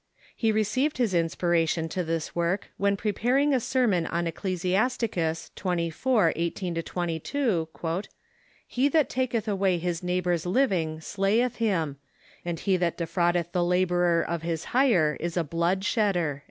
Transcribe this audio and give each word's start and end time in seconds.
He 0.35 0.51
received 0.51 0.97
his 0.97 1.13
inspiration 1.13 1.87
to 1.89 2.03
this 2.03 2.35
work 2.35 2.71
when 2.77 2.97
preparing 2.97 3.53
a 3.53 3.59
sermon 3.59 4.07
on 4.07 4.25
Ecclesiasticus 4.25 5.51
xxiv. 5.55 6.33
18 6.35 6.73
22: 6.81 7.69
"He 8.65 8.87
that 8.89 9.09
taketh 9.09 9.45
aAvay 9.45 9.79
his 9.79 10.01
neighbor's 10.01 10.47
living 10.47 11.01
slayeth 11.01 11.57
him; 11.57 11.97
and 12.43 12.59
he 12.61 12.77
that 12.77 12.97
defraudeth 12.97 13.51
the 13.51 13.63
laborer 13.63 14.25
of 14.27 14.41
his 14.41 14.63
hire 14.73 15.17
is 15.19 15.37
a 15.37 15.43
blood 15.43 15.85
shedder." 15.85 16.39